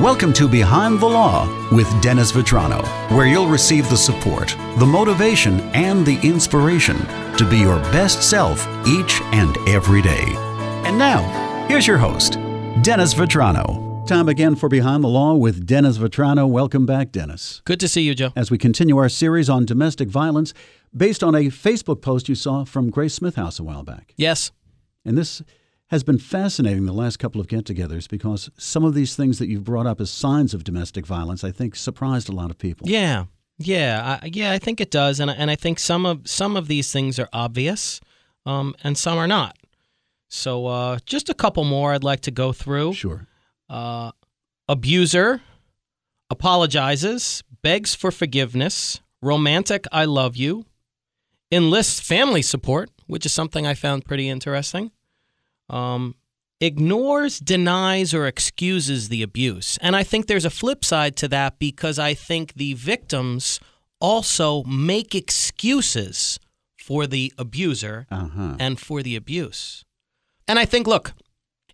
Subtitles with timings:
[0.00, 2.84] Welcome to Behind the Law with Dennis Vitrano,
[3.16, 6.98] where you'll receive the support, the motivation, and the inspiration
[7.38, 10.26] to be your best self each and every day.
[10.84, 11.22] And now,
[11.66, 12.34] here's your host,
[12.82, 14.06] Dennis Vitrano.
[14.06, 16.46] Time again for Behind the Law with Dennis Vitrano.
[16.46, 17.62] Welcome back, Dennis.
[17.64, 18.34] Good to see you, Joe.
[18.36, 20.52] As we continue our series on domestic violence
[20.94, 24.12] based on a Facebook post you saw from Grace Smithhouse a while back.
[24.18, 24.52] Yes.
[25.06, 25.40] And this
[25.88, 29.48] has been fascinating the last couple of get togethers because some of these things that
[29.48, 32.88] you've brought up as signs of domestic violence, I think, surprised a lot of people.
[32.88, 33.26] Yeah.
[33.58, 36.68] Yeah, I, yeah, I think it does, and and I think some of some of
[36.68, 38.02] these things are obvious,
[38.44, 39.56] um, and some are not.
[40.28, 42.92] So, uh, just a couple more I'd like to go through.
[42.92, 43.26] Sure.
[43.70, 44.12] Uh,
[44.68, 45.40] abuser
[46.28, 50.66] apologizes, begs for forgiveness, romantic "I love you,"
[51.50, 54.90] enlists family support, which is something I found pretty interesting
[55.68, 56.14] um,
[56.60, 59.78] ignores, denies, or excuses the abuse.
[59.80, 63.60] And I think there's a flip side to that because I think the victims
[64.00, 66.38] also make excuses
[66.78, 68.56] for the abuser uh-huh.
[68.58, 69.84] and for the abuse.
[70.46, 71.12] And I think, look,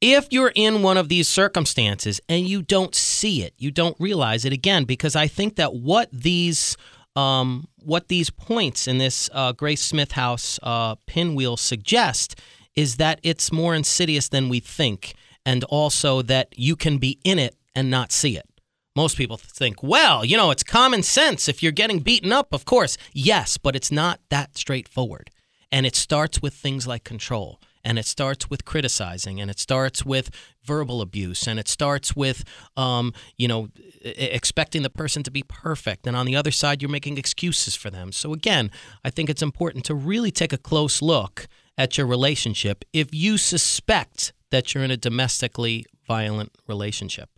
[0.00, 4.44] if you're in one of these circumstances and you don't see it, you don't realize
[4.44, 6.76] it again, because I think that what these
[7.14, 12.38] um, what these points in this uh, Grace Smithhouse uh, pinwheel suggest
[12.76, 17.38] is that it's more insidious than we think, and also that you can be in
[17.38, 18.48] it and not see it.
[18.94, 21.48] Most people think, well, you know, it's common sense.
[21.48, 22.96] If you're getting beaten up, of course.
[23.12, 25.30] Yes, but it's not that straightforward.
[25.70, 30.06] And it starts with things like control, and it starts with criticizing, and it starts
[30.06, 30.30] with
[30.64, 32.44] verbal abuse, and it starts with,
[32.76, 33.68] um, you know,
[34.02, 36.06] expecting the person to be perfect.
[36.06, 38.12] And on the other side, you're making excuses for them.
[38.12, 38.70] So, again,
[39.04, 43.38] I think it's important to really take a close look at your relationship if you
[43.38, 47.28] suspect that you're in a domestically violent relationship.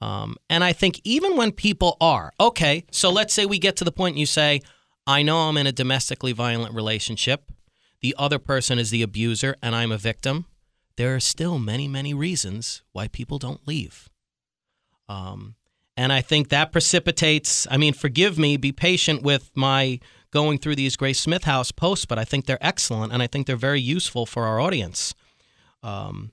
[0.00, 3.84] Um, and I think even when people are, okay, so let's say we get to
[3.84, 4.60] the point you say,
[5.06, 7.50] I know I'm in a domestically violent relationship,
[8.00, 10.46] the other person is the abuser, and I'm a victim.
[10.96, 14.08] There are still many, many reasons why people don't leave.
[15.08, 15.56] Um,
[15.96, 19.98] and I think that precipitates, I mean, forgive me, be patient with my
[20.30, 23.56] going through these Grace Smithhouse posts, but I think they're excellent and I think they're
[23.56, 25.14] very useful for our audience.
[25.82, 26.32] Um,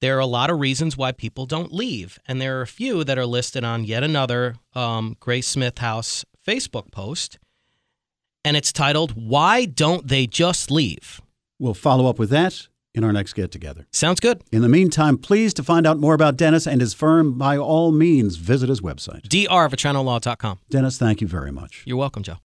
[0.00, 3.04] there are a lot of reasons why people don't leave, and there are a few
[3.04, 7.38] that are listed on yet another um, Grace Smithhouse Facebook post,
[8.44, 11.20] and it's titled "Why Don't They Just Leave?"
[11.60, 13.86] We'll follow up with that in our next get together.
[13.92, 14.42] Sounds good.
[14.50, 17.92] In the meantime, please to find out more about Dennis and his firm, by all
[17.92, 19.28] means, visit his website.
[19.28, 20.58] drvitranolaw.com.
[20.68, 21.84] Dennis, thank you very much.
[21.86, 22.38] You're welcome, Joe.